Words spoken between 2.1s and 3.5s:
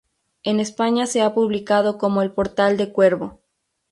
"El portal de cuervo.